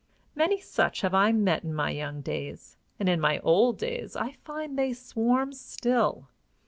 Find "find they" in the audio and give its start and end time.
4.43-4.93